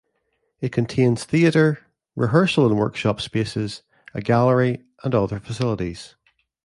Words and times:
It 0.61 0.71
contains 0.71 1.25
theatre, 1.25 1.85
rehearsal 2.15 2.65
and 2.65 2.75
workshop 2.75 3.21
spaces, 3.21 3.83
a 4.15 4.21
gallery 4.23 4.81
and 5.03 5.13
other 5.13 5.39
facilities. 5.39 6.15